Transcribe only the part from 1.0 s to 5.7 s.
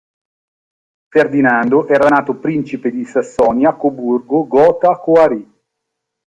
Ferdinando era nato principe di Sassonia-Coburgo-Gotha-Koháry.